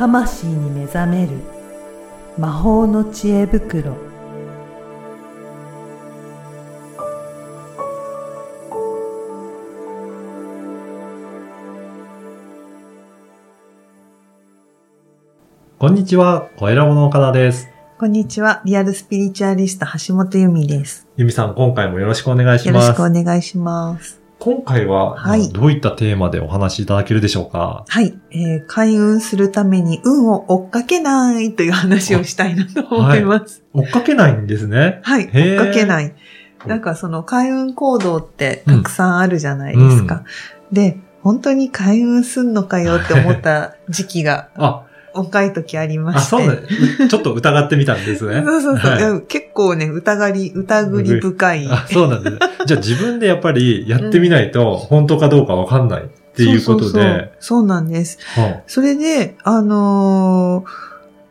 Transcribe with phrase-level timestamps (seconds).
[0.00, 1.32] 魂に目覚める
[2.38, 3.98] 魔法の知恵袋
[15.78, 17.68] こんにちは、小ラボの岡田です。
[17.98, 22.96] こんにちはリアルスピリチュアリスト橋本由美ですゆみさん、今回もよろしくお願いしよろします。
[22.96, 27.84] くお願いします今回は、はいどういったテーマでお話しいただけるでしょうか？
[27.86, 33.62] はい、えー開運するために運を追っかけないという話をしたいなと思います。
[33.74, 35.00] 追っかけないんですね。
[35.02, 36.14] はい、追っかけない。
[36.66, 40.24] なんかその開運行動ってたくさんあるじゃないですか。
[40.72, 46.30] で、本当に開運すんのかよって思った時期があ、若い時ありまあ、して。
[46.30, 47.08] そうなんです。
[47.08, 48.42] ちょっと疑ってみたんですね。
[48.44, 51.68] そうそうそう、はい結構ね、疑り、疑り深い。
[51.70, 52.40] あ、そうなんですね。
[52.66, 58.18] じゃあ自分でやっぱりやってみないと、本当かどうかわかんないっていうことそうそうそうで、そうなんです。
[58.36, 60.89] はそれで、あのー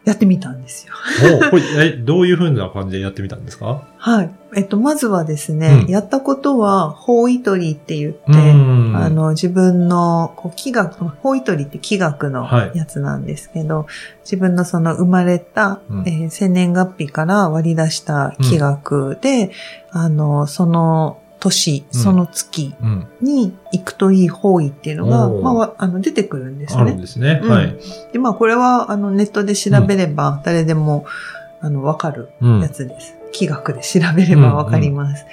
[0.10, 0.94] やってみたんですよ。
[1.42, 3.88] あおこれえどういう風な感じでやってみたんですか？
[3.98, 4.32] はい。
[4.56, 5.92] えっと、まずはですね、うん。
[5.92, 12.78] やったことは、法意取りって言って、うんあの、自分の、こう、気学、法意取りって気学のはい。
[12.78, 13.86] やつなんですけど、
[14.24, 16.08] 自分のその生まれた、うん。
[16.08, 19.52] えー生年月日から割り出した気学で、
[19.92, 23.08] あの、その年、うんその月うん。
[23.22, 27.02] に行くといい方位っていうのが、おーまあわ、あの、出てくるんですあるんね。
[27.02, 27.40] ですね。
[27.44, 27.76] うんはい。
[28.14, 31.06] で、まあ、これは、あの、ネットで調べれば、誰でも、
[31.62, 33.16] あの、わかるうんやつです。
[33.32, 35.26] 気学で調べればわかります。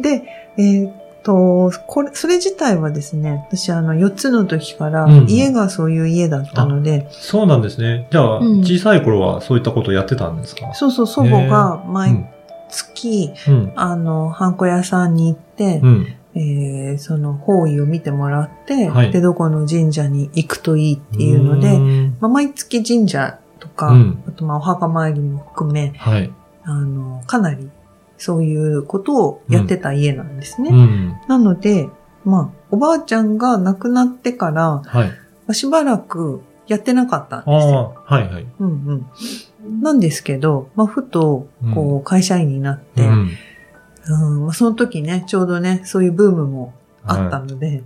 [0.00, 0.22] で、
[0.56, 8.06] えーっと、これ、それ自体はですね、私あの、4つの時からうん、家がそういう家だったので、そうなんですね。
[8.10, 10.72] じゃあ、うん小さい頃はそういったことをやってたんですか？
[10.74, 12.24] そうそう、祖母が毎
[12.70, 13.72] 月、うん。
[13.76, 16.06] あの、ハンコ屋さんに行ってう、ん。
[16.34, 26.32] えーその方位を見てもらって、はいで、どこの神社に行くといいっていうので、んまあ、毎月神社とか、うんあとまあお墓参りも含め、はい。
[26.62, 27.68] あの、かなり
[28.16, 30.70] そういうことをやってた家なんですね。
[30.70, 31.16] うん。
[31.26, 31.88] なので、
[32.24, 35.08] まあ、おばあちゃんが亡くなってから、はい。
[35.08, 35.14] ま
[35.48, 37.94] あしばらくやってなかったんあですよ。
[38.06, 38.46] あ、はいはい。
[38.60, 39.06] うんうん。
[39.82, 44.44] なんですけど、まあ、ふと、こう、会社員になって、ううんん。
[44.46, 47.82] まあ、その時ね、ちょうどね、そういうブームもあったので、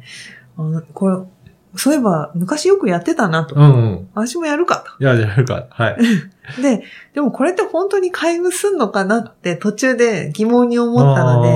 [0.56, 1.16] あのこれ、
[1.76, 3.56] そういえば、昔よくやってたなと。
[3.56, 4.08] うんうん。
[4.14, 5.66] 私もやるかいや、やるか。
[5.70, 5.96] はい。
[6.56, 6.62] と。
[6.62, 11.48] で、でもこれって本当に開運すんのかなって途中で疑問に思ったので、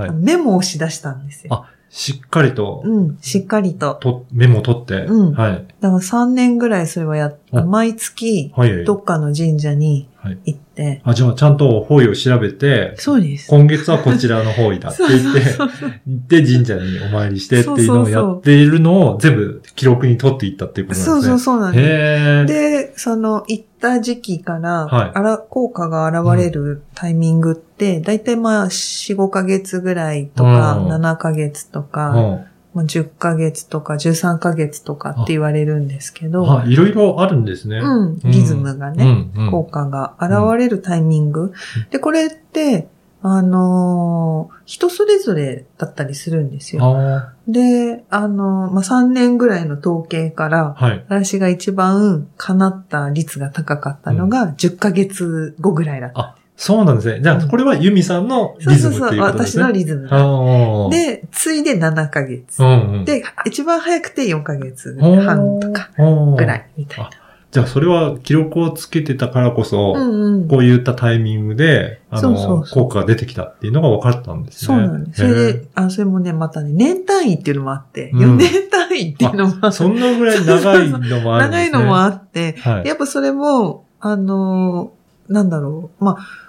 [0.00, 0.10] はい。
[0.12, 1.54] メモをし出したんですよ。
[1.54, 3.94] あしっかりと、うん、しっかりと。
[3.94, 5.64] と、メモ取って、うんはい。
[5.80, 8.84] だから3年ぐらいそれはやっあ毎月、はい。
[8.84, 10.38] どっかの神社にはい。
[10.46, 13.48] 行って、あ、じゃあ、ちゃんと方位を調べて、そうです。
[13.50, 21.38] 今月はこちらの方位だって言って、 そうそうで、神社にお参りしてっていうのをそうそうそうやっているのを全部記録に取っていったっていうことなんそうそうですね。
[21.44, 22.52] そうなんです。
[22.54, 37.78] で、その行った時期から、はいあら、効果が現れるタイミングって、だいたいまあ4、5ヶ月ぐらいとか、うん7ヶ月とか、うんまあ、10ヶ月とか13ヶ月とかって言われるんですけど、あ、いろいろあるんですね。
[37.78, 41.52] うん、リズムがね、うんうん効果が現れるタイミング。
[41.90, 42.88] で、これって、
[43.22, 46.84] あのー人それぞれだったりするんですよ。
[46.84, 51.04] あで、あのーまあ、3年ぐらいの統計から、あ、はい。
[51.08, 56.36] 私が一番叶った率が高かったのが10ヶ月後ぐらいだった。
[56.56, 57.20] あ、そうなんですね。
[57.22, 59.62] じゃあ、うんこれはユミさんのそうそうそう、リズムっていうことです私ね。
[59.64, 62.62] のリズムで、ついで7ヶ月。
[62.62, 63.04] うんうん。
[63.04, 65.90] で、一番早くて4ヶ月半とか
[66.36, 67.10] ぐらいみたいな。
[67.50, 70.48] じゃあ、それは記録をつけてたからこそ、うんうん。
[70.48, 74.66] こういったタイミングで、あの、そうそうそう効果が出てきたっていうのが分かったんですね。
[74.66, 75.20] そうなんです。
[75.20, 81.62] それへで、あ、それもね、またね、年単位っていうのもあって、うん4年単位っていうのもあーそんなぐらい長いのもあるんですね。
[81.62, 82.88] 長いのもあって、はい。
[82.88, 86.43] やっぱそれも、あのーなんだろう、まあ、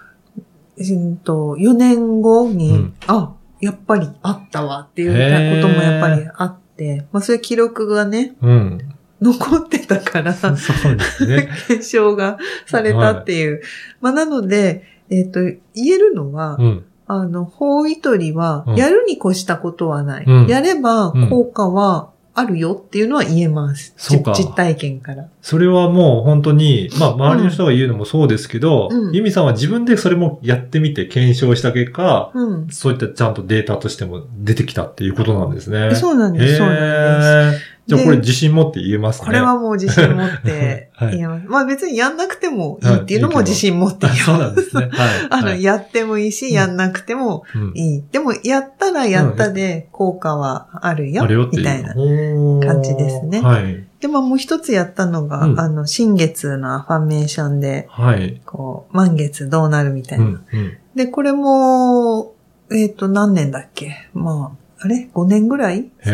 [0.78, 8.96] うんと、4年後に、うんあ、やっぱりあったわっていうこともやっぱりあって、まあそういう記録がね、うん。
[9.22, 10.52] 残ってたから、 そう
[10.96, 11.50] ですね。
[11.68, 13.62] 検証がされたっていう。
[14.02, 16.86] まあなので、えっ、と、言えるのは、うん。
[17.08, 20.26] あの、法医取りはう、んやるに越したことはない。
[20.26, 23.94] うんやればうん効果はあるよっていうのは言えます。
[23.96, 25.30] そうか実実体験から。
[25.42, 32.68] それはもう本当に、まあ周りの人が言うのもそうですけど、うんユミさんは自分でそれもやってみて検証した結果、うん。
[32.70, 35.96] そういったちゃんとデータとしても出てきたっていうことなんですね。
[35.96, 37.65] そうなんです、そうなんです。
[37.88, 39.28] じゃあこれで自信持って言えますね。
[39.28, 41.46] これはもう自信持っては い言えます。
[41.48, 44.22] まあ別にやんなくてもいいっていうのも自信持って言えます。
[44.22, 44.82] あそうなんですね。
[44.82, 44.92] はい。
[45.30, 48.04] あの、はいやってもいいし、うんやんなくてもうんいい。
[48.12, 51.50] でも、やったらやったで効果はあるよう。
[51.52, 53.84] みたいな感じですねはい。
[54.00, 58.42] で、まあもう一つやったのが、うんあの、新月のアファメーションで、はい。
[58.46, 60.28] こう、満月どうなるみたいうな。
[60.28, 60.32] ん。
[60.32, 60.74] うん。
[60.96, 62.34] で、これも、
[62.72, 64.10] えっ、と、何年だっけ？
[64.14, 65.86] まあ、あれ ?5 年ぐらい？
[66.04, 66.12] か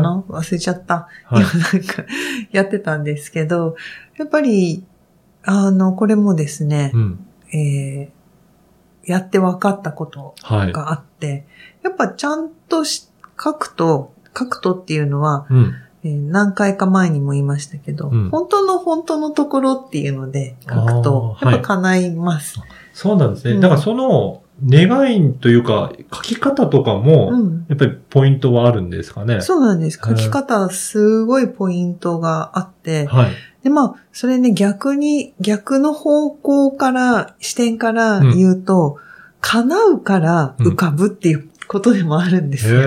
[0.00, 0.24] な？
[0.28, 1.08] 忘れちゃった。
[1.24, 2.04] はい今なんか、
[2.52, 3.76] やってたんですけど、
[4.18, 4.84] やっぱり、
[5.44, 7.26] あの、これもですねう、ん。
[7.54, 8.22] えー
[9.04, 10.72] やって分かったことはい。
[10.72, 11.44] があって、
[11.82, 13.08] やっぱちゃんとし
[13.42, 15.74] 書くと、書くとっていうのは、うん。
[16.04, 22.60] えー何回か前にも言いましたけど、うん本当の本当のところっていうので書くと、やっぱ叶います。
[22.92, 23.54] そうなんですね。
[23.54, 27.66] うんだからその、願いというか、書き方とかも、うん。
[27.68, 29.40] やっぱりポイントはあるんですかね？
[29.40, 30.00] そうなんです。
[30.04, 33.30] 書き方、すごいポイントがあって、はい。
[33.64, 38.98] で、まあ、それね、逆に、逆の方向から、視点から言うと、
[39.40, 42.80] 叶うから浮かぶっていうことでもあるんですよ。
[42.80, 42.86] へえ。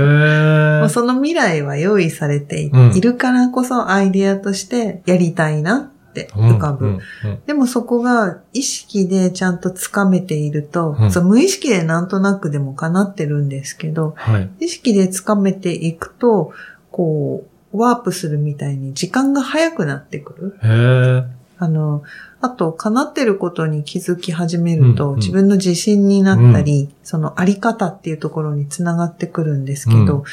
[0.80, 5.92] まあその未来は用意されていうんるからこそアイデアとしてやりたいな
[6.24, 6.86] って浮かぶ。
[6.86, 7.00] うんうん
[7.46, 14.50] でもそこが意識でちゃんとつかめていると、うん無意識でなんとなくでも叶ってるんですけど、はい。
[14.60, 16.54] 意識でつかめていくと、
[16.92, 21.26] こう、ワープするみたいに時間が早くなってくる。
[21.58, 22.04] あの、
[22.42, 30.24] あと、叶ってることに気づき始めると、うんうん自分の自信になったり、そのあり方っていうところにつながってくるんですけど、うん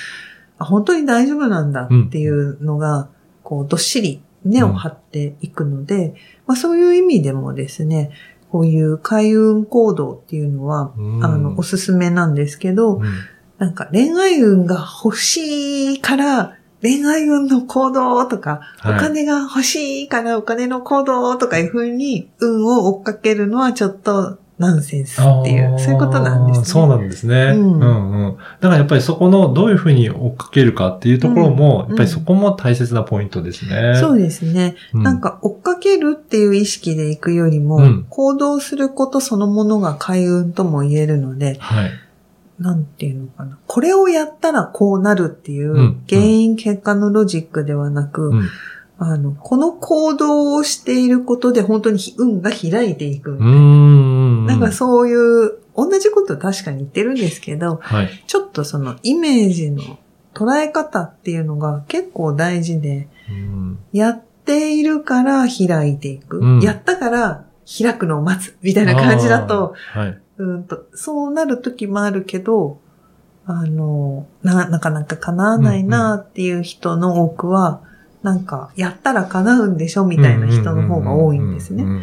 [0.58, 3.08] あ本当に大丈夫なんだっていうのが、
[3.43, 6.15] こう、どっしり根を張っていくので、
[6.47, 8.11] まあそういう意味でもですね、
[8.50, 11.25] こういう開運行動っていうのは、うん。
[11.25, 13.05] あの、おすすめなんですけど、うん。
[13.59, 18.97] なんか恋愛運が欲しいから、恋愛運の行動とか、はい。
[18.97, 26.64] お金が欲しいからお金の行動とかいう風に運を追っかけるのはちょっとナンセンスっていう、そういうことなんですね。
[26.64, 27.53] そうなんですね。
[27.55, 28.37] ううんんうん。
[28.37, 33.97] だからやっぱりそこのどういうふうに追っかけるかっていうところも、うんやっぱりそこも大切なポイントですね。
[34.00, 34.76] そうですね。
[34.94, 41.91] うんなんか追っかけるっていう意識で行くよりも、うん行動することそのものが開運とも言えるので、はい。
[42.59, 43.59] なんていうのかな。
[43.67, 48.49] これをやったらこうなるっていう、うん原因結果のロジックではなく、うん。
[48.99, 53.32] あの、この行動をしていることで本当に運が開いていく。
[53.32, 53.43] うーん。
[53.43, 53.81] な
[54.56, 58.25] んかそういう、同じこと確かに言ってるんですけど、はい。
[58.27, 59.99] ちょっとそのイメージの
[60.35, 66.39] 捉え方っていうのが結構大事で、うんやっているから開いていく。
[66.39, 67.44] うんやったから
[67.79, 68.56] 開くのを待つ。
[68.62, 70.19] みたいな感じだと、はい。
[70.39, 72.81] うんと、そうなる時もあるけど、
[73.45, 77.83] あの、な、なかなか叶わないなっていう人の多くは、
[78.23, 81.87] なんか、やったら叶うんでしょみたいな人の方が多いんですねう。
[81.87, 82.03] ん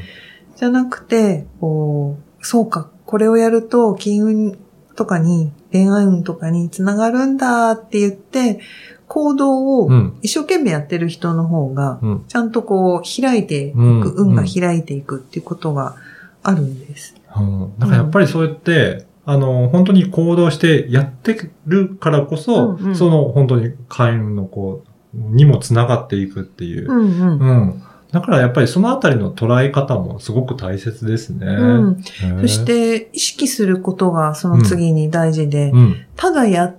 [0.57, 4.57] じゃなくて、こう、そうか、これをやると金運
[4.95, 8.59] とかに、恋愛運とかにつながるんだって言って、
[9.07, 10.18] 行動をうん。
[10.21, 12.25] 一生懸命やってる人の方が、うん。
[12.27, 15.95] ちゃんとこう、開いていく、うん運が開いていくっていうことが
[16.44, 17.15] あるんです。
[17.36, 17.80] うん。
[17.80, 26.92] だからやっぱりそうやって、あの、本当に行動してやってるからこそ、うんうんその本当に開運のこう、にもつながっていくっていう。
[26.92, 27.39] うんうん。
[27.39, 27.83] うん。
[28.11, 31.45] だからやっぱりそのあたりの捉え方もすごく大切ですね。
[31.45, 32.03] うん
[32.41, 36.06] そし、て、意識することがその次に大事で、うん。
[36.15, 36.75] ただやっ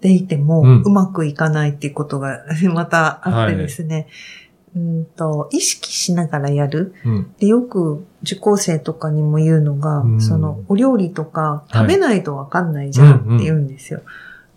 [0.00, 4.06] ていてもうまくいかないっていうことがまたあってですね、
[4.76, 6.94] うんと、意識しながらやる。
[7.04, 7.34] うん。
[7.40, 14.02] で、よく受講生とかにも言うのが、うんその、お料理とかはい食べないとわかんないじゃんって言うんですよ。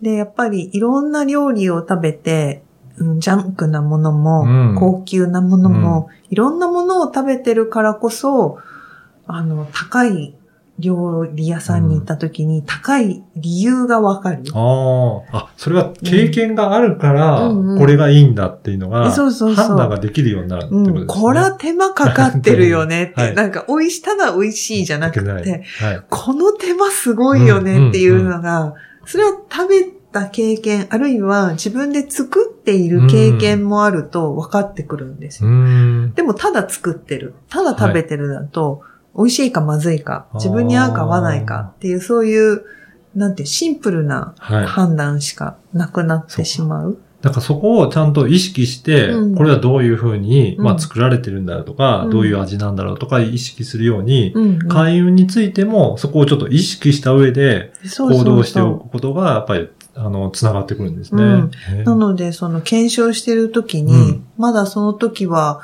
[0.00, 4.76] で、やっぱりいろんな料理を食べて、うんジャンクなものも、うん。
[4.78, 8.58] 高級なものも、いろんなものを食べてるからこそ、
[9.26, 10.34] あの、高い
[10.78, 14.42] 料理屋さんに行った時に、高い理由がわかる。
[14.52, 15.38] ああ。
[15.38, 19.66] あ、それは経験があるから、これがいいんだっていうのが、そうそうそう。
[19.66, 21.00] 判断ができるようになるってことですね。
[21.00, 23.34] うん、これは手間かかってるよねって、 はい。
[23.34, 26.02] なんか美味し、ただ美味しいじゃなくて、はい。
[26.10, 28.74] この手間すごいよねっていうのが、
[29.06, 35.54] それを食べた経験、あるいは自分で作っている経験もあると分かってくるんですうよ。
[35.54, 36.14] ん。
[36.14, 38.82] でもただ作ってる、ただ食べてるだと、
[39.16, 42.62] 美味しいかまずいか、自分に合うか合わないかっていう、そういう、
[43.14, 44.66] なんてシンプルなはい。
[44.66, 46.98] 判断しかなくなってしまう。
[47.22, 49.34] だからそこをちゃんと意識して、うん。
[49.36, 50.64] これはどういうふうに、うん。
[50.64, 52.10] まあ作られてるんだろうとか、うん。
[52.10, 54.44] どういう味なんだろうとか意識するように、うん。
[54.44, 54.68] うん。
[54.68, 61.22] 開運についてもそこをちょっと意識した上で行動しておくことが、やっぱり、あの、つながってくるんですね。
[61.22, 61.50] うん。
[61.84, 64.26] なので、その検証してるときに、うん。
[64.36, 65.60] まだその時は、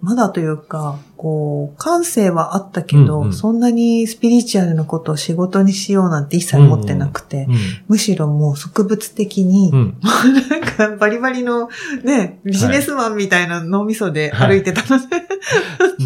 [0.00, 3.32] まだというか、こう、感性はあったけど、うんうん。
[3.32, 7.48] そんなにスピリチュアルなことを仕事にしようなんて一切思ってなくて、
[7.88, 9.98] むしろもう植物的に、うん。
[10.50, 11.68] なんかバリバリの
[12.04, 15.08] ね、ビジネスマンみたいな脳みそで歩いてたの で、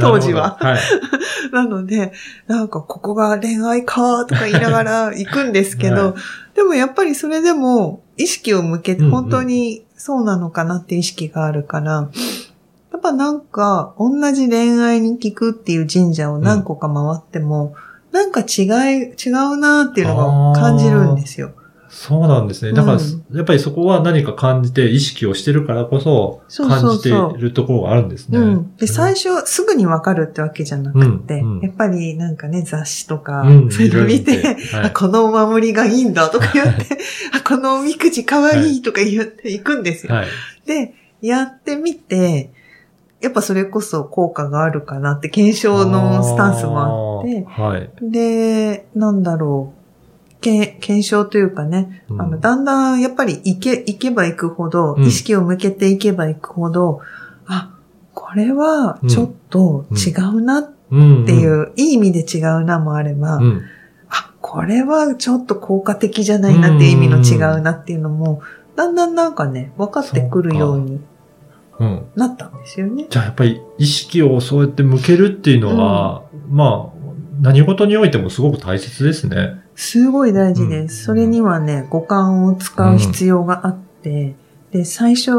[0.00, 0.59] 当時は。
[0.61, 0.80] なる
[1.52, 2.12] なので、
[2.47, 6.14] なんかここが恋愛かとか言いながら行くんですけど、は
[6.54, 9.11] でもやっぱりそれでも意識を向けてうんうん。
[9.12, 12.11] 本当にそうなのかなっていう意識があるから、やっ
[13.11, 17.75] ぱなんか同じ恋愛に聞くっていう神社を何個か回っても、
[18.12, 21.52] なんか違い、違うなっていうのが感じるんですよ。
[21.88, 22.73] そうなんですね。
[22.73, 28.38] だから、うんやっぱりそこは何か感じて意識をしてるからこそ、そうそう感じてるところがあるんですね。
[28.38, 28.76] うん。
[28.76, 34.40] で、最初すぐにわかるってわけじゃなくて、うんうんやっぱりなんかね、雑誌とか、うんそういうの見て、
[34.73, 36.99] はいあこのお守りがいいんだとか言って、
[37.35, 40.14] あ、このおみくじかわいいとか言っていくんですよ。
[40.14, 40.26] はい。
[40.67, 42.50] で、やってみて、
[43.21, 47.91] やっぱそれこそ効果があるかなって検証のスタンスもあって、はい。
[48.03, 57.00] で、なんだろう、け検証というかね、うんあの、だんだんやっぱり行け、行けば行くほど、うん意識を向けていけば行くほど、
[57.47, 57.77] あ、
[58.15, 61.25] これはちょっと違うなっうん。
[61.25, 63.62] ていう、いい意味で違うなもあれば、うん。
[64.09, 68.43] あ、これはちょっと効果的じゃないなっていう意味の違うなっていうのも、
[68.77, 71.05] だんだんなんかね、分かってくるようにうん。
[72.14, 73.06] なったんですよね。
[73.08, 77.00] じゃあやっぱり意識をそうやって向けるっていうのは、まあ、
[77.40, 79.60] 何事においてもすごく大切ですね。
[79.75, 81.04] すごい大事でうんす。
[81.04, 84.34] それにはね、五感を使う必要があって、
[84.72, 85.32] で、最初、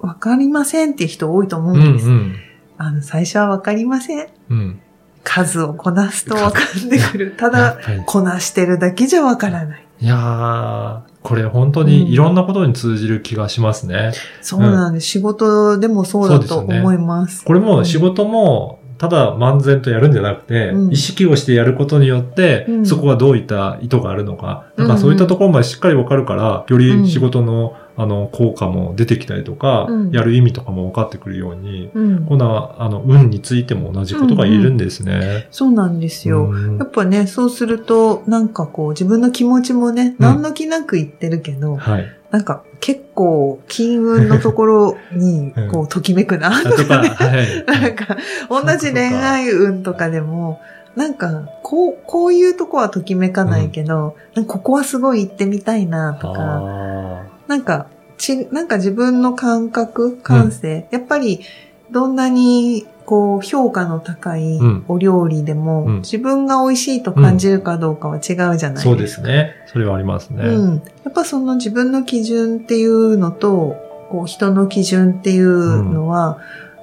[0.00, 2.08] わかりませんっていう人多いと思うんです。
[2.08, 2.36] うん。
[2.76, 4.28] あの、最初はわかりません。
[4.50, 4.80] うん。
[5.24, 7.34] 数をこなすとわかってくる。
[7.36, 9.84] たやだこなしてるだけじゃわからない。
[10.00, 14.12] いやー、これ本当にいろんなことに通じる気がしますね。
[14.40, 15.06] そうなんです。
[15.08, 17.44] 仕事でもそうだと思います。
[17.44, 32.26] これも仕事も、ただ漫然とやるんじゃなくて、うん意識をしてやることによって、うんそこはどういった意図があるのか、うんなんかそういったところまでしっかりわかるから、より仕事の、あの、効果も出てきたりとか、うんやる意味とかも分かってくるように、うん。
[32.26, 35.48] こんな、あの、運についても同じことが言えるんですね。
[35.50, 36.50] そうなんですよ。
[36.50, 42.17] うんやっぱね、そうすると、なんかこう、自分の気持ちもね、何の気なく言ってるけど、はい。
[42.30, 47.64] なんか結構、金運のところにうん、こう、ときめくな、あとか、はい。
[47.66, 48.16] なんか、
[48.48, 50.60] 同じ恋愛運とかでも、
[50.94, 54.16] なんか、こう、こういうとこはときめかないけど、
[54.46, 57.86] ここはすごい行ってみたいなとか、あなんか、
[58.18, 61.40] ち、なんか自分の感覚、感性、やっぱり、
[61.90, 68.80] どんなに、こう、評価の高いうんお料理でも、うん自分が美味しいと感じるかどうかは違うじゃないですか。
[68.80, 69.54] ーそうですね。
[69.66, 70.44] それはありますね。
[70.44, 70.74] うん。
[71.04, 73.76] やっぱその自分の基準っていうのと、
[74.10, 76.38] こう人の基準っていうのは、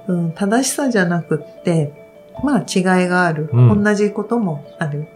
[0.07, 1.91] うん正しさじゃなくって、
[2.43, 3.49] まあ違いがある。
[3.53, 5.07] うん同じこともある。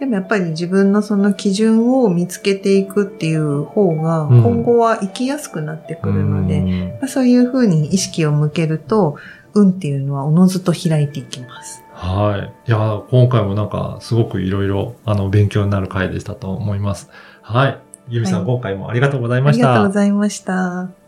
[0.00, 9.16] でもやっぱり自分のその基準を見つけていくっていう方が、うん今後は生きやすくなってくるので、うんまあそういうふうに意識を向けると、
[9.52, 11.84] 運っていうのはおのずと開いていきます。
[11.92, 12.68] はい。
[12.68, 17.10] いや、今回もなんか、すごくいろいろ、あの、勉強になる回でしたと思います。
[17.42, 17.78] はい。
[18.08, 19.70] ゆみさん、はい今回もありがとうございました。
[19.70, 20.99] ありがとうございました。